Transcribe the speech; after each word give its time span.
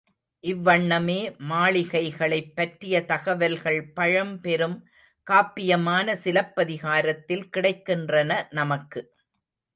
இவ்வண்ணமே 0.43 1.17
மாளிகைகளைப் 1.41 2.55
பற்றிய 2.55 3.01
தகவல்கள் 3.05 3.91
பழம் 3.93 4.41
பெரும் 4.41 4.75
காப்பியமான 5.27 6.13
சிலப்பதிகாரத்தில் 6.23 7.49
கிடைக்கின்றன 7.57 8.41
நமக்கு. 8.51 9.03